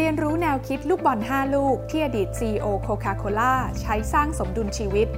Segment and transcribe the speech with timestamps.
[0.00, 5.08] เรียนรู้แนวคิดลูกบอล 5 ลูก ที่อดีต CEO Coca-Cola ใช้สร้างสมดุลชีวิต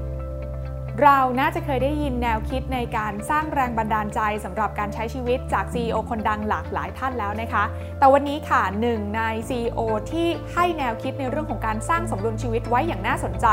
[1.03, 7.65] เราน่าจะเคยได้ยินแนวคิดในการสร้างแรงบันดาลใจสำหรับการใช้ชีวิตจาก CEO คนดังหลากหลายท่านแล้วนะคะ
[7.99, 9.81] แต่วันนี้ค่ะหนึ่งใน CEO
[10.11, 13.47] ที่ให้แนวคิดในเรื่องของการสร้างสมดุลชีวิตไว้อย่างน่าสนใจ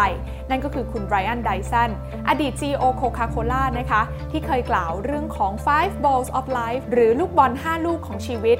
[0.49, 1.89] นั่นก็คือคุณไบรอันไดสัน
[2.29, 4.01] อดีต CEO Coca-Cola นะคะ
[4.31, 8.59] ที่เคยกล่าวเรื่องของ five balls of life หรือลูกบอล 5 ลูกของชีวิต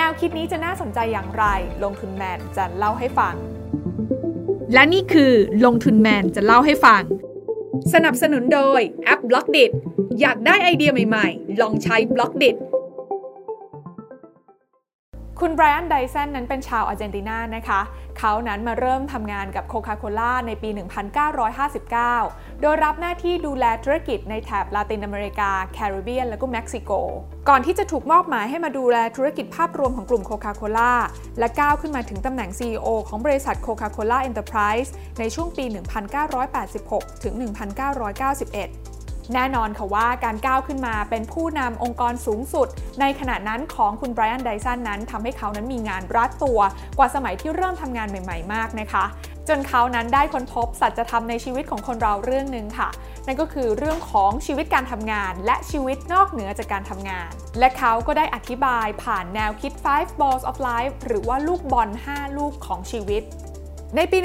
[0.00, 1.44] แนวคิดนี้จะน่าสนใจอย่างไร
[1.84, 3.34] ลงทุนแมนจะเล่าให้ฟัง
[4.72, 5.32] และนี่คือ
[5.64, 7.02] ลงทุนแมนจะเล่าให้ฟัง
[7.92, 9.64] สนับสนุนโดยแอป Blockdit
[10.20, 12.50] อยากได้ไอเดียใหม่ๆ ลองใช้ Blockdit
[15.42, 17.80] คุณไบรอันไดสันนั้นเป็นชาวอาร์เจนตินานะคะ
[18.18, 20.68] เขานั้นมาเริ่มทำงานกับโคคาโคล่าในปี
[21.86, 26.90] 1959 โดยรับหน้าที่ดูแลธุรกิจในแถบลาตินอเมริกา แคริบเบียน และก็เม็กซิโก
[27.48, 30.92] ก่อนที่จะถูกมอบหมายให้มาดูแลธุรกิจภาพรวมของกลุ่มโคคาโคล่า
[31.38, 35.64] และก้าวขึ้นมาถึงตำแหน่ง CEO ของบริษัทโคคาโคล่าเอ็นเตอร์ไพรส์ในช่วงปี
[36.44, 38.87] 1986 ถึง 1991
[39.34, 42.68] แน่นอนค่ะว่าการก้าวขึ้นมาเป็นผู้นำองค์กรสูงสุด
[43.00, 46.60] ในขณะนั้นของคุณไบรอันไดสันนั้นทำให้เขานั้นมีงานรัดตัว
[46.98, 49.04] กว่าสมัยที่เริ่มทำงานใหม่ ๆ มากนะคะ
[49.48, 52.88] จนเขานั้นได้ค้นพบสัจธรรมในชีวิตของคนเราเรื่องหนึ่งค่ะ
[53.26, 63.22] นั่นก็คือเรื่องของชีวิตการทำงาน และชีวิตนอกเหนือจากการทำงาน และเขาก็ได้อธิบายผ่านแนวคิด five balls of life หรือว่าลูกบอล 5 ลูกของชีวิต
[63.96, 64.18] ในปี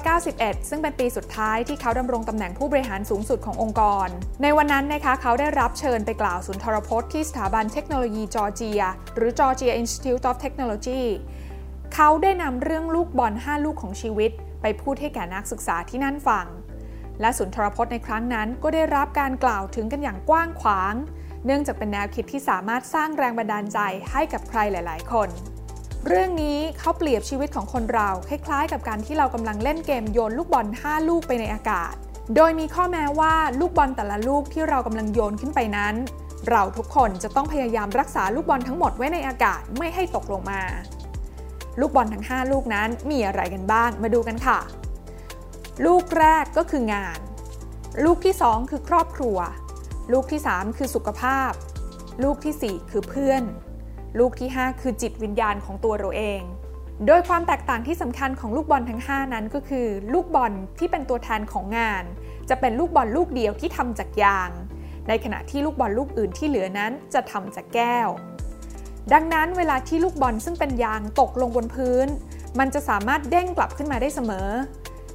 [0.00, 4.08] 1991 ซึ่งเป็นปีสุดท้ายที่เขาดำรงตำแหน่งผู้บริหารสูงสุดขององค์กร
[4.42, 8.82] ในวันนั้นนะคะเขาได้รับเชิญไปกล่าวสุนทรพจน์ที่สถาบันเทคโนโลยีจอร์เจีย
[9.16, 11.02] หรือ Georgia Institute of Technology
[11.94, 14.30] เขาได้นำเรื่องลูกบอล 5 ลูกของชีวิต
[14.62, 16.46] ไปพูดให้แก่นักศึกษาที่นั่นฟัง
[17.20, 20.94] และสุนทรพจน์ในครั้งนั้นก็ได้รับการกล่าวถึงกันอย่างกว้างขวาง
[21.46, 23.78] เนื่องจากเป็นแนวคิดที่สามารถสร้างแรงบันดาลใจ
[24.10, 25.30] ให้กับใครหลาย ๆ คน
[26.08, 31.92] เรื่องนี้เขาเปรียบชีวิตของคนเรา คล้ายๆ กับการที่เรากำลังเล่นเกมโยนลูกบอล 5 ลูกไปในอากาศ
[32.36, 35.94] โดยมีข้อแม้ว่าลูกบอลแต่ละลูกที่เรากำลังโยนขึ้นไปนั้น
[36.50, 40.60] เราทุกคนจะต้องพยายามรักษาลูกบอลทั้งหมดไว้ในอากาศไม่ให้ตกลงมา
[41.80, 44.58] ลูกบอลทั้ง 5 ลูกนั้นมีอะไรกันบ้างมาดูกันค่ะ
[45.86, 47.18] ลูกแรกก็คืองาน
[48.04, 49.38] ลูกที่ 2 คือครอบครัว
[50.12, 51.50] ลูกที่ 3 คือสุขภาพ
[52.22, 53.42] ลูกที่ 4 คือเพื่อน
[54.18, 56.42] ลูกที่ 5 คือจิตวิญญาณของตัวเราเอง
[57.06, 62.04] โดยความแตกต่างที่สำคัญของลูกบอลทั้ง 5 นั้นก็คือ ลูกบอลที่เป็นตัวแทนของงาน
[62.48, 64.50] จะเป็นลูกบอลลูกเดียวที่ทำจากยาง
[65.08, 68.08] ในขณะที่ลูกบอลลูกอื่นที่เหลือนั้นจะทำจากแก้ว
[69.12, 72.06] ดังนั้นเวลาที่ลูกบอลซึ่งเป็นยางตกลงบนพื้น
[72.58, 74.48] มันจะสามารถเด้งกลับขึ้นมาได้เสมอ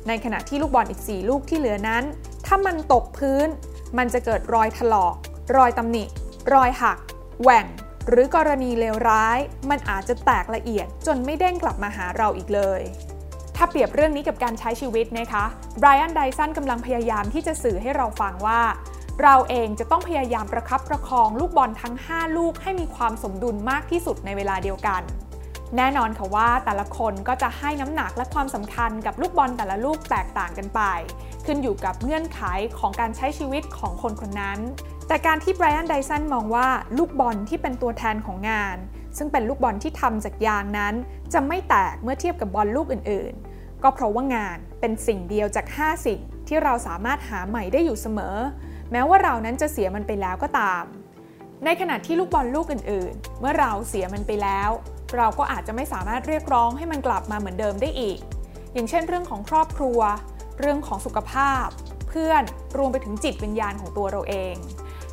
[0.07, 2.03] ในขณะที่ลูกบอลอีก 4 ลูกที่เหลือนั้น
[2.46, 3.47] ถ้ามันตกพื้น
[3.97, 5.16] มันจะเกิดรอยถลอก
[5.57, 6.03] รอยตำหนิ
[6.53, 6.97] รอยหัก
[7.41, 7.66] แหว่ง
[8.09, 9.38] หรือกรณีเลวร้าย
[9.69, 12.81] มันอาจจะแตกละเอียดจนไม่เด้งกลับมาหาเราอีกเลย
[13.56, 15.45] ถ้าเปรียบเรื่องนี้กับการใช้ชีวิตนะคะ
[15.79, 18.62] ไบรอันไดสันกำลังพยายามที่จะสื่อให้เราฟังว่า
[19.23, 25.01] เราเองจะต้องพยายามประคับประคองลูกบอลทั้ง 5 ลูกให้มีความสมดุลมากที่สุดในเวลาเดียวกัน
[25.78, 30.81] แน่นอนค่ะว่าแต่ละคนก็จะให้น้ำหนักและความสำคัญกับลูกบอลแต่ละลูกแตกต่างกันไป
[31.45, 32.41] ขึ้นอยู่กับเงื่อนไข
[32.79, 34.59] ของการใช้ชีวิตของคนคนนั้น
[35.07, 38.78] แต่การที่ไบรอันไดสันมองว่าลูกบอลที่เป็นตัวแทนของงาน
[39.18, 40.94] ซึ่งเป็นลูกบอลที่ทำจากยางนั้น
[41.34, 48.38] จะไม่แตกเมื่อเทียบกับบอลลูกอื่นๆ ก็เพราะว่างานเป็นสิ่งเดียวจาก 5 สิ่งที่เราสามารถหาใหม่ได้อยู่เสมอ
[48.91, 50.84] แม้ว่าเรานั้นจะเสียมันไปแล้วก็ตาม
[51.66, 54.69] ในขณะที่ลูกบอลลูกอื่นๆ เมื่อเราเสียมันไปแล้ว
[55.18, 58.19] เราก็อาจจะไม่สามารถเรียกร้องให้มันกลับมาเหมือนเดิมได้อีก
[58.74, 60.00] อย่างเช่น เรื่องของครอบครัว
[60.59, 61.66] เรื่องของสุขภาพ
[62.09, 62.44] เพื่อน
[62.78, 64.56] รวมไปถึงจิตวิญญาณของตัวเราเอง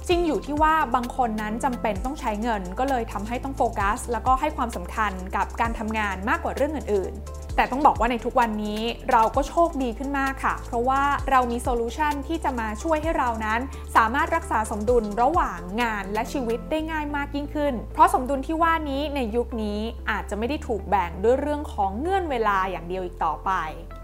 [0.09, 13.61] จริงอยู่ที่ว่าบางคนนั้นจำเป็นต้องใช้เงิน ก็เลยทำให้ต้องโฟกัส แล้วก็ให้ความสำคัญกับการทำงานมากกว่าเรื่องอื่นๆ แต่ต้องบอกว่าในทุกวันนี้เราก็โชคดีขึ้นมากค่ะ เพราะว่าเรามีโซลูชันที่จะมาช่วยให้เรานั้น
[13.97, 19.79] สามารถรักษาสมดุลระหว่างงานและชีวิตได้ง่ายมากยิ่งขึ้น เพราะสมดุลที่ว่านี้ในยุคนี้
[20.11, 23.50] อาจจะไม่ได้ถูกแบ่งด้วยเรื่องของเงื่อนเวลาอย่างเดียวอีกต่อไป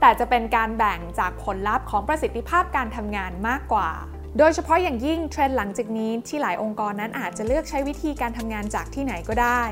[0.00, 3.90] แต่จะเป็นการแบ่งจากผลลัพธ์ของประสิทธิภาพการทำงานมากกว่า
[4.38, 9.62] โดยเฉพาะอย่างยิ่งเทรนด์หลังจากนี้ที่หลายองค์กรนั้นอาจจะเลือกใช้วิธีการทำงานจากที่ไหนก็ได้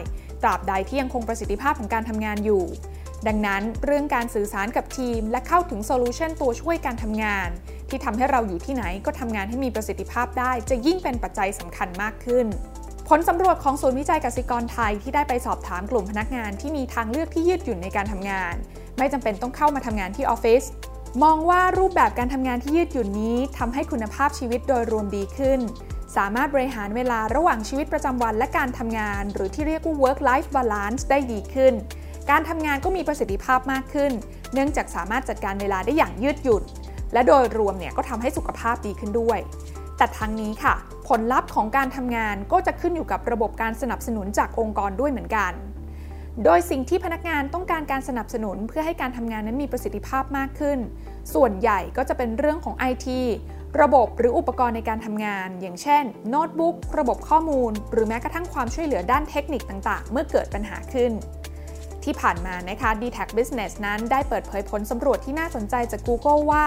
[0.43, 2.65] ตราบใดที่ยังคงประสิทธิภาพของการทำงานอยู่
[3.27, 7.49] ดังนั้นเรื่องการสื่อสารกับทีม และเข้าถึงโซลูชันตัวช่วยการทำงาน
[7.89, 12.47] ที่ทำให้เราอยู่ที่ไหนก็ทำงานให้มีประสิทธิภาพได้ จะยิ่งเป็นปัจจัยสำคัญมากขึ้น
[13.09, 18.55] ผลสำรวจของศูนย์วิจัยกสิกรไทยที่ได้ไปสอบถามกลุ่มพนักงานที่มีทางเลือกที่ยืดหยุ่นในการทำงาน
[18.99, 20.63] ไม่จำเป็นต้องเข้ามาทำงานที่ออฟฟิศ
[21.23, 25.61] มองว่ารูปแบบการทำงานที่ยืดหยุ่นนี้ทำให้คุณภาพชีวิตโดยรวมดีขึ้น
[26.17, 31.75] สามารถบริหารเวลาระหว่างชีวิตประจำวันและการทำงาน หรือที่เรียกว่า work life balance ได้ดีขึ้น
[32.31, 34.13] การทำงานก็มีประสิทธิภาพมากขึ้น
[34.53, 36.63] เนื่องจากสามารถจัดการเวลาได้อย่างยืดหยุ่น
[37.13, 39.39] และโดยรวมเนี่ยก็ทำให้สุขภาพดีขึ้นด้วย
[39.97, 40.75] แต่ทั้งนี้ค่ะ
[41.09, 45.53] ผลลัพธ์ของการทำงานก็จะขึ้นอยู่กับระบบการสนับสนุนจากองค์กรด้วยเหมือนกัน
[46.45, 50.79] โดยสิ่งที่พนักงานต้องการการสนับสนุนเพื่อให้การทำงานนั้นมีประสิทธิภาพมากขึ้น
[51.35, 53.07] ส่วนใหญ่ก็จะเป็นเรื่องของ IT
[53.81, 61.13] ระบบหรืออุปกรณ์ในการทำงาน อย่างเช่น โน้ตบุ๊ก ระบบข้อมูล หรือแม้กระทั่งความช่วยเหลือด้านเทคนิคต่าง ๆ เมื่อเกิดปัญหาขึ้น
[62.05, 66.67] ที่ผ่านมานะคะ d t a c Business นั้นได้เปิดเผยผลสำรวจที่น่าสนใจจาก Google ว่า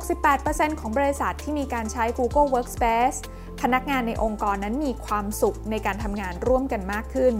[0.00, 3.18] 68%ของบริษัทที่มีการใช้ Google Workspace
[3.60, 7.34] พนักงานในองค์กรนั้นมีความสุขในการทำงานร่วมกันมากขึ้น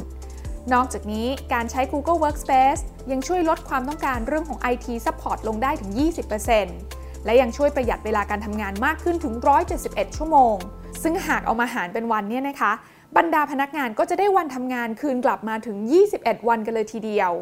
[0.72, 5.90] นอกจากนี้การใช้ Google Workspace ยังช่วยลดความต้องการเรื่องของ IT Support ลงได้ถึง
[6.58, 9.34] 20%และยังช่วยประหยัดเวลาการทำงานมากขึ้นถึง
[9.76, 10.56] 171 ชั่วโมง
[11.02, 12.72] ซึ่งหากเอามาหารเป็นวันเนี่ยนะคะ
[13.16, 15.76] บรรดาพนักงานก็จะได้วันทำงานคืนกลับมาถึง
[16.12, 17.32] 21 วันกันเลยทีเดียว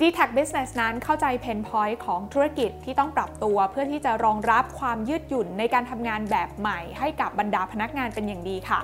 [0.00, 8.80] d t a c Business นั้นเข้าใจเพนพอยต์ของธุรกิจที่ต้องปรับตัว เพื่อที่จะรองรับความยืดหยุ่นในการทำงานแบบใหม่ ให้กับบรรดาพนักงานเป็นอย่างดีค่ะ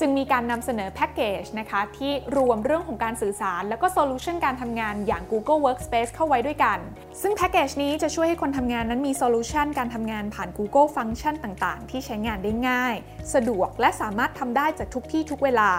[0.00, 6.78] จึงมีการนำเสนอแพ็กเกจนะคะที่รวมเรื่องของการสื่อสาร และก็โซลูชันการทำงานอย่าง Google Workspace เข้าไว้ด้วยกัน
[7.22, 12.94] ซึ่งแพ็กเกจนี้จะช่วยให้คนทำงานนั้นมีโซลูชันการทำงานผ่าน Google ฟังก์ชันต่างๆ ที่ใช้งานได้ง่าย
[13.34, 15.72] สะดวกและสามารถทำได้จากทุกที่ทุกเวลา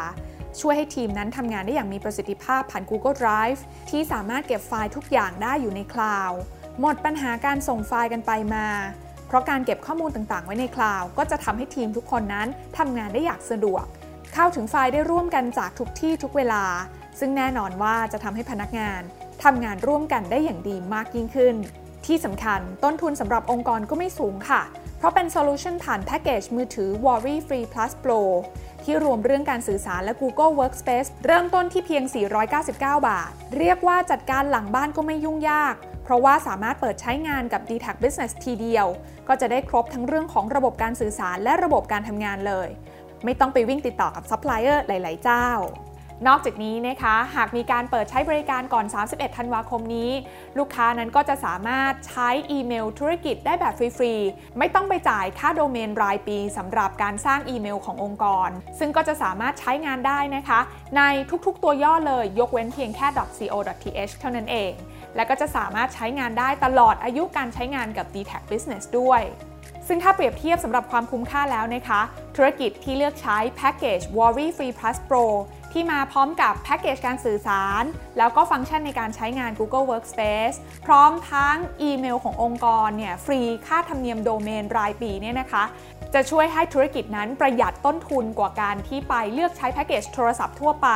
[0.61, 3.59] ช่วยให้ทีมนั้นทำงานได้อย่างมีประสิทธิภาพผ่าน Google Drive
[3.89, 6.39] ที่สามารถเก็บไฟล์ทุกอย่างได้อยู่ในคลาวด์
[6.79, 8.67] หมดปัญหาการส่งไฟล์กันไปมา
[9.27, 12.47] เพราะการเก็บข้อมูลต่างๆ ไว้ในคลาวด์ก็จะทำให้ทีมทุกคนนั้น
[12.77, 13.85] ทำงานได้อย่างสะดวก
[14.39, 16.63] เข้าถึงไฟล์ได้ร่วมกันจากทุกที่ทุกเวลา
[17.19, 19.01] ซึ่งแน่นอนว่าจะทำให้พนักงาน
[19.43, 21.55] ทำงานร่วมกันได้อย่างดีมากยิ่งขึ้น
[22.05, 24.61] ที่สำคัญต้นทุนสำหรับองค์กรก็ไม่สูงค่ะ
[24.97, 28.21] เพราะเป็นโซลูชันผ่านแพ็กเกจมือถือ Worry Free Plus Pro
[28.83, 32.03] ที่รวมเรื่องการสื่อสารและ Google Workspace เริ่มต้นที่เพียง
[32.55, 38.87] 499 บาท เรียกว่าจัดการหลังบ้านก็ไม่ยุ่งยาก เพราะว่าสามารถเปิดใช้งานกับ d t a c Business ทีเดียว
[39.27, 42.69] ก็จะได้ครบทั้งเรื่องของระบบการสื่อสารและระบบการทำงานเลย
[43.25, 45.49] ไม่ต้องไปวิ่งติดต่อกับซัพพลายเออร์หลาย ๆ เจ้า
[46.27, 50.11] นอกจากนี้นะคะ หากมีการเปิดใช้บริการก่อน 31 ธันวาคมนี้
[50.57, 58.49] ลูกค้านั้นก็จะสามารถใช้อีเมลธุรกิจได้แบบฟรีๆ ไม่ต้องไปจ่ายค่าโดเมนรายปีสำหรับการสร้างอีเมลขององค์กร
[58.79, 60.59] ซึ่งก็จะสามารถใช้งานได้นะคะ
[60.97, 61.01] ใน
[61.45, 64.71] ทุกๆตัวย่อเลย ยกเว้นเพียงแค่ .co.th เท่านั้นเอง
[65.15, 69.21] และก็จะสามารถใช้งานได้ตลอดอายุการใช้งานกับ d t a c Business ด้วย
[69.87, 72.01] ซึ่งถ้าเปรียบเทียบสำหรับความคุ้มค่าแล้วนะคะ
[72.35, 75.25] ธุรกิจที่เลือกใช้แพ็กเกจ Worry Free Plus Pro
[75.73, 77.83] ที่มาพร้อมกับแพ็กเกจการสื่อสาร
[78.17, 85.63] แล้วก็ฟังก์ชันในการใช้งาน Google Workspace พร้อมทั้งอีเมลขององค์กรเนี่ยฟรีค่าธรรมเนียมโดเมนรายปีเนี่ยนะคะ
[86.13, 90.89] จะช่วยให้ธุรกิจนั้นประหยัดต้นทุนกว่าการที่ไปเลือกใช้แพ็กเกจโทรศัพท์ทั่วไป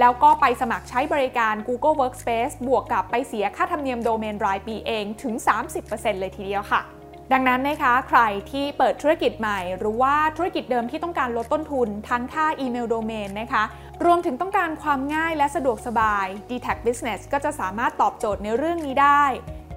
[0.00, 5.34] แล้วก็ไปสมัครใช้บริการ Google Workspace บวกกับไปเสียค่าธรรมเนียมโดเมนรายปีเองถึง
[5.78, 6.95] 30%เลยทีเดียวค่ะ
[7.32, 8.20] ดังนั้นนะคะใคร
[8.50, 13.64] ที่เปิดธุรกิจใหม่ หรือว่าธุรกิจเดิมที่ต้องการลดต้นทุน ทั้งค่าอีเมลโดเมนนะคะ
[14.04, 19.24] รวมถึงต้องการความง่ายและสะดวกสบาย d t a c Business ก็จะสามารถตอบโจทย์ในเรื่องนี้ได้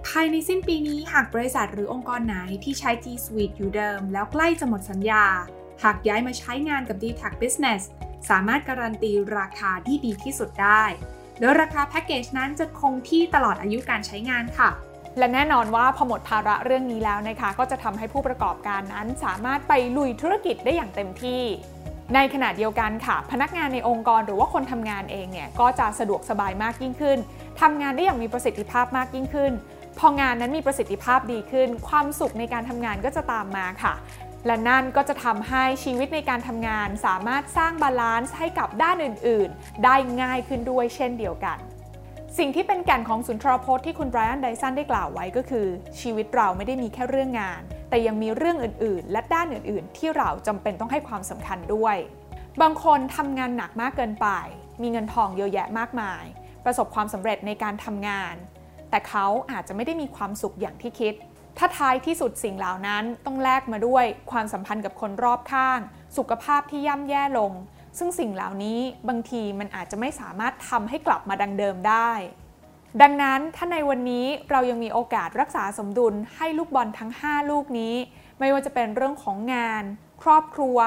[0.07, 5.25] ภายในสิ้นปีนี้หากบริษัทหรือองค์กรไหนที่ใช้ G Suite อยู่เดิม แล้วใกล้จะหมดสัญญา
[5.84, 7.81] หากย้ายมาใช้งานกับ d t a c Business
[8.30, 10.84] สามารถการันตีราคาที่ดีที่สุดได้
[11.40, 14.69] โดยราคาแพ็กเกจนั้นจะคงที่ตลอดอายุการใช้งานค่ะ
[15.19, 21.44] และแน่นอนว่าพอหมดภาระเรื่องนี้แล้วนะคะ ก็จะทำให้ผู้ประกอบการนั้นสามารถไปลุยธุรกิจได้อย่างเต็มที่
[22.16, 27.18] ในขณะเดียวกันค่ะ พนักงานในองค์กรหรือว่าคนทำงานเองเนี่ยก็จะสะดวกสบายมากยิ่งขึ้น
[27.61, 29.52] ทำงานได้อย่างมีประสิทธิภาพมากยิ่งขึ้น
[29.99, 33.94] พองานนั้นมีประสิทธิภาพดีขึ้น ความสุขในการทำงานก็จะตามมาค่ะ
[34.45, 41.57] และนั่นก็จะทำให้ชีวิตในการทำงานสามารถสร้าง balance ให้กับด้านอื่น ๆ ได้ง่ายขึ้นด้วยเช่นเดียวกัน
[42.38, 45.68] สิ่งที่เป็นแก่นของสุนทรพจน์ที่คุณไบรอันไดสันได้กล่าวไว้ก็คือ
[46.00, 51.98] ชีวิตเราไม่ได้มีแค่เรื่องงาน แต่ยังมีเรื่องอื่น ๆ และด้านอื่น ๆ ที่เราจำเป็นต้องให้ความสำคัญด้วย
[52.62, 54.28] บางคนทำงานหนักมากเกินไป
[54.81, 56.24] มีเงินทองเยอะแยะมากมาย
[56.66, 58.36] ประสบความสำเร็จในการทำงาน
[58.90, 61.14] แต่เขาอาจจะไม่ได้มีความสุขอย่างที่คิด
[61.57, 65.80] ถ้าท้ายที่สุดสิ่งเหล่านั้นต้องแลกมาด้วยความสัมพันธ์กับคนรอบข้าง
[66.18, 67.52] สุขภาพที่ย่ำแย่ลง
[67.98, 68.80] ซึ่งสิ่งเหล่านี้
[69.10, 72.12] บางทีมันอาจจะไม่สามารถทำให้กลับมาดังเดิมได้
[73.02, 77.96] ดังนั้นถ้าในวันนี้เรายังมีโอกาสรักษาสมดุลให้ลูกบอลทั้ง 5 ลูกนี้
[78.40, 79.84] ไม่ว่าจะเป็นเรื่องของงาน
[80.22, 80.78] ครอบครัว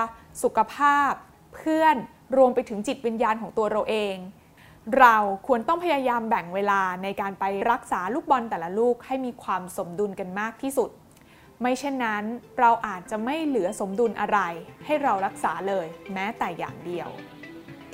[0.42, 1.12] สุขภาพ
[1.54, 1.97] เพื่อน
[2.37, 4.16] รวมไปถึงจิตวิญญาณของตัวเราเอง
[4.99, 5.16] เรา
[5.47, 10.90] ควรต้องพยายามแบ่งเวลาในการไปรักษาลูกบอลแต่ละลูกให้มีความสมดุลกันมากที่สุด
[11.62, 12.25] ไม่เช่นนั้น
[12.59, 14.38] เราอาจจะไม่เหลือสมดุลอะไร
[14.85, 17.11] ให้เรารักษาเลยแม้แต่อย่างเดียว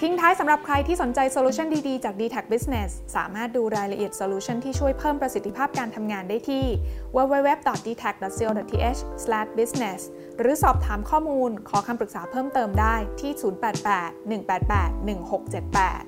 [0.02, 6.64] ทิ้งท้ายสำหรับใครที่สนใจโซลูชันดีๆ จาก d t a c Business สามารถดูรายละเอียดโซลูชันที่ช่วยเพิ่มประสิทธิภาพการทำงานได้ที่
[7.16, 10.00] www.dtac.co.th/business
[10.38, 16.07] หรือสอบถามข้อมูลขอคำปรึกษาเพิ่มเติมได้ที่ 088-188-1678